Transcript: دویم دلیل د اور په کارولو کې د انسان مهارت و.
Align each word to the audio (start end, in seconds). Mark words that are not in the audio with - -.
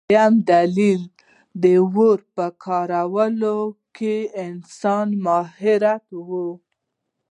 دویم 0.09 0.33
دلیل 0.53 1.01
د 1.63 1.65
اور 1.95 2.17
په 2.35 2.45
کارولو 2.65 3.57
کې 3.97 4.15
د 4.25 4.29
انسان 4.47 5.07
مهارت 5.25 6.05
و. 6.27 6.29